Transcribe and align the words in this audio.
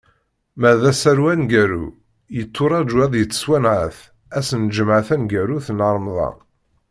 Ma 0.59 0.71
d 0.79 0.81
asaru 0.91 1.25
aneggaru, 1.33 1.85
yetturaǧu 2.35 2.97
ad 3.05 3.09
d-yettwasenɛet 3.13 3.97
ass 4.37 4.49
n 4.55 4.61
lǧemɛa 4.69 4.99
taneggarut 5.07 5.67
n 5.77 5.79
Remḍan. 5.95 6.37